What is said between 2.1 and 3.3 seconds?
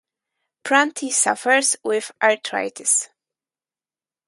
arthritis.